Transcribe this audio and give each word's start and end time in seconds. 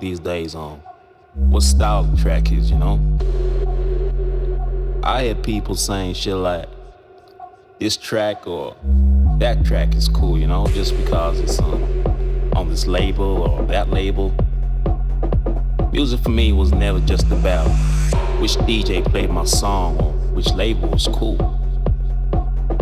these 0.00 0.20
days 0.20 0.54
on 0.54 0.80
what 1.34 1.62
style 1.62 2.02
the 2.02 2.16
track 2.20 2.50
is, 2.50 2.70
you 2.70 2.76
know? 2.76 2.98
I 5.02 5.24
hear 5.24 5.34
people 5.34 5.74
saying 5.74 6.14
shit 6.14 6.34
like 6.34 6.68
this 7.78 7.96
track 7.96 8.46
or 8.46 8.74
that 9.38 9.64
track 9.64 9.94
is 9.94 10.08
cool, 10.08 10.38
you 10.38 10.46
know, 10.46 10.66
just 10.68 10.96
because 10.96 11.38
it's 11.40 11.58
on, 11.60 12.52
on 12.56 12.68
this 12.70 12.86
label 12.86 13.42
or 13.42 13.62
that 13.66 13.90
label. 13.90 14.34
Music 15.92 16.20
for 16.20 16.30
me 16.30 16.52
was 16.52 16.72
never 16.72 17.00
just 17.00 17.26
about 17.30 17.68
which 18.40 18.56
DJ 18.58 19.04
played 19.04 19.30
my 19.30 19.44
song 19.44 19.98
or 20.00 20.12
which 20.34 20.52
label 20.54 20.88
was 20.88 21.06
cool. 21.08 21.38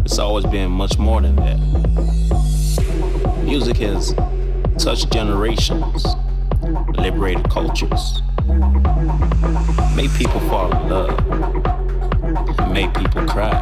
It's 0.05 0.19
always 0.19 0.47
been 0.47 0.71
much 0.71 0.99
more 0.99 1.21
than 1.21 1.37
that. 1.37 1.59
Music 3.45 3.77
has 3.79 4.15
touched 4.79 5.13
generations 5.13 6.05
liberated 7.05 7.51
cultures, 7.51 8.23
made 9.95 10.11
people 10.13 10.41
fall 10.49 10.75
in 10.75 10.89
love, 10.89 12.71
made 12.73 12.95
people 12.95 13.27
cry. 13.27 13.53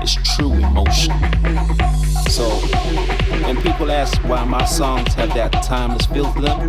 It's 0.00 0.14
true 0.36 0.52
emotion. 0.52 1.12
So 2.30 2.48
when 3.44 3.60
people 3.60 3.90
ask 3.90 4.16
why 4.22 4.44
my 4.44 4.64
songs 4.66 5.12
have 5.14 5.34
that 5.34 5.50
timeless 5.64 6.06
feel 6.06 6.32
to 6.34 6.40
them, 6.42 6.68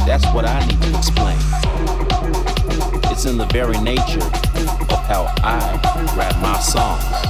that's 0.00 0.26
what 0.34 0.44
I 0.44 0.60
need 0.66 0.82
to 0.82 0.98
explain. 0.98 1.38
It's 3.10 3.24
in 3.24 3.38
the 3.38 3.48
very 3.50 3.78
nature 3.78 4.20
of 4.20 5.00
how 5.08 5.32
I 5.42 5.58
write 6.18 6.38
my 6.42 6.58
songs. 6.60 7.27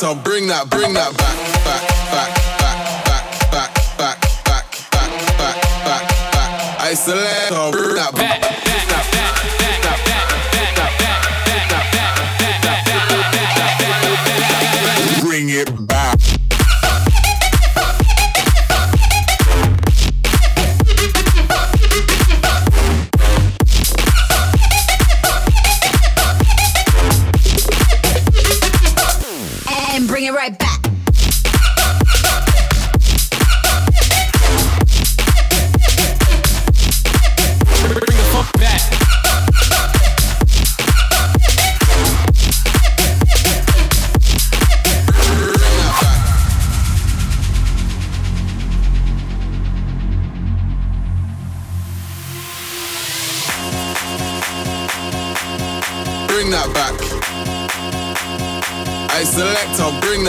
Selector, 0.00 0.22
bring 0.22 0.46
that, 0.46 0.70
bring 0.70 0.94
that 0.94 1.16
back, 1.16 1.29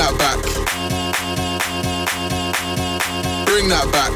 that 0.01 0.17
back. 0.17 0.41
Bring 3.45 3.69
that 3.69 3.87
back. 3.91 4.13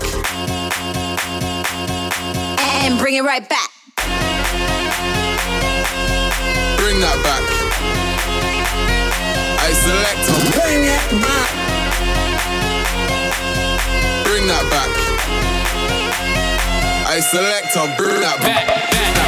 And 2.84 2.98
bring 2.98 3.16
it 3.16 3.22
right 3.22 3.48
back. 3.48 3.70
Bring 6.82 7.00
that 7.02 7.18
back. 7.28 7.44
I 9.62 9.70
select, 9.86 10.26
bring 10.58 10.82
it 10.98 11.06
back. 11.22 11.52
Bring 14.26 14.48
that 14.48 14.66
back. 14.74 14.92
I 17.08 17.20
select, 17.20 17.78
I'll 17.78 17.96
bring 17.98 18.22
that 18.22 18.40
back. 18.42 19.25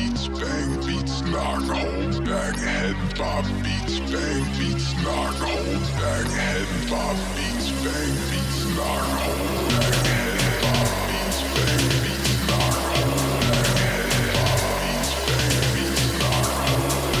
beats, 0.00 0.28
bang 0.28 0.70
beats, 0.86 1.22
knock, 1.22 1.62
hold 1.62 2.24
back, 2.24 2.56
head 2.56 2.96
bob 3.18 3.44
beats, 3.62 3.98
bang 4.10 4.44
beats, 4.58 4.94
knock, 5.02 5.34
hold 5.34 5.86
head 6.00 6.66
bob 6.88 7.16
beats, 7.36 7.70
bang 7.84 8.16
beats, 8.30 8.60
knock, 8.76 9.04
hold 9.24 9.72
head 10.06 10.40
bob 10.62 10.88
beats, 11.08 11.40
bang 11.54 11.88
beats, 12.02 12.32
knock, 12.48 12.76
hold 12.90 13.44
head 13.76 14.20
bob 14.34 14.60
beats, 14.80 15.10
bang 15.28 15.60
beats, 15.74 16.04
knock, 16.18 16.48
hold 16.70 17.14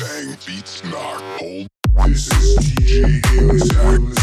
head 0.00 0.28
beats, 0.46 0.74
knock, 0.84 1.20
hold. 1.40 1.66
This 2.06 2.24
is 2.28 2.56
DJ 2.56 2.92
Amazon. 3.38 4.17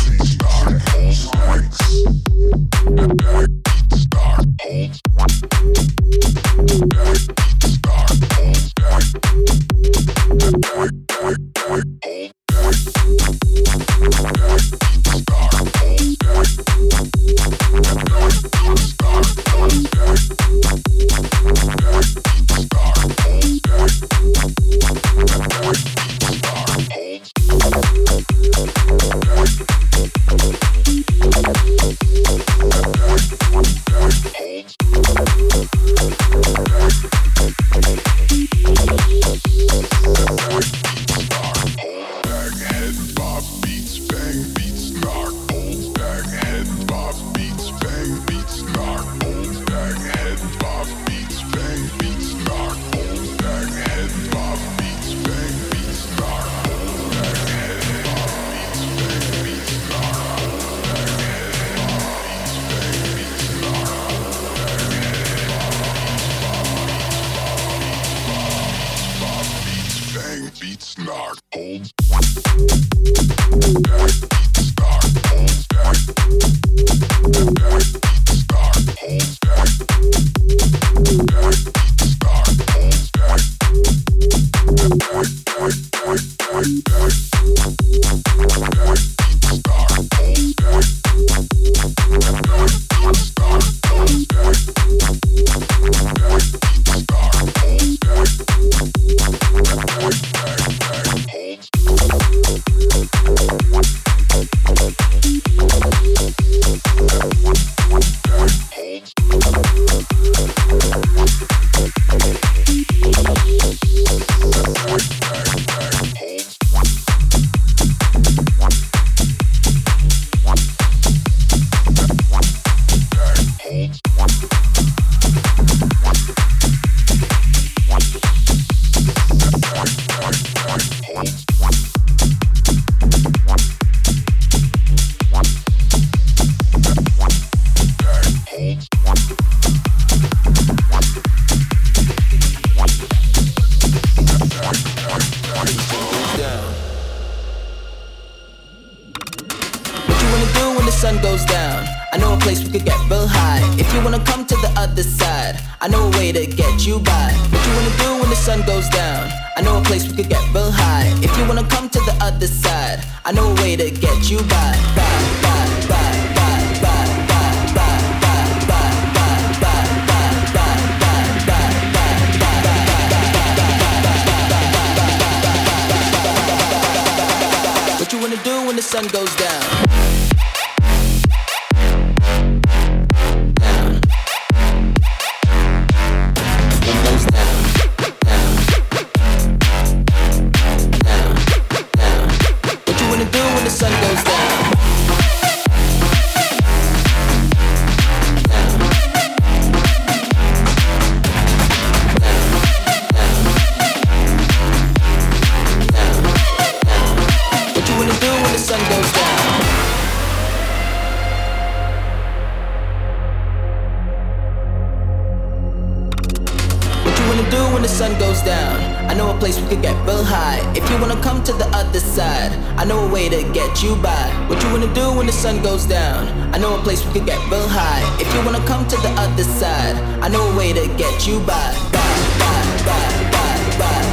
wanna 217.35 217.51
do 217.51 217.63
when 217.73 217.81
the 217.81 217.87
sun 217.87 218.17
goes 218.17 218.41
down? 218.41 218.79
I 219.09 219.13
know 219.13 219.35
a 219.35 219.39
place 219.39 219.59
we 219.59 219.67
could 219.67 219.81
get 219.81 219.95
real 220.05 220.23
high. 220.23 220.59
If 220.75 220.89
you 220.89 220.97
wanna 220.99 221.21
come 221.21 221.43
to 221.43 221.53
the 221.53 221.67
other 221.75 221.99
side, 221.99 222.51
I 222.77 222.85
know 222.85 223.07
a 223.07 223.11
way 223.11 223.27
to 223.29 223.43
get 223.51 223.83
you 223.83 223.95
by. 223.97 224.25
What 224.47 224.63
you 224.63 224.69
wanna 224.71 224.93
do 224.93 225.11
when 225.11 225.25
the 225.25 225.33
sun 225.33 225.61
goes 225.61 225.85
down? 225.85 226.27
I 226.53 226.57
know 226.57 226.79
a 226.79 226.81
place 226.81 227.05
we 227.05 227.11
could 227.13 227.25
get 227.25 227.39
real 227.51 227.67
high. 227.67 228.03
If 228.21 228.33
you 228.33 228.41
wanna 228.45 228.65
come 228.65 228.87
to 228.87 228.95
the 228.97 229.09
other 229.19 229.43
side, 229.43 229.95
I 230.23 230.29
know 230.29 230.43
a 230.51 230.55
way 230.57 230.71
to 230.73 230.87
get 230.95 231.27
you 231.27 231.39
by. 231.39 231.73
Bye, 231.91 232.21
bye, 232.39 232.65
bye, 232.87 233.15
bye, 233.31 233.77
bye. 233.79 234.05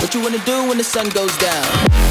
What 0.00 0.14
you 0.14 0.22
wanna 0.22 0.44
do 0.44 0.68
when 0.68 0.78
the 0.78 0.84
sun 0.84 1.08
goes 1.10 1.36
down? 1.38 2.09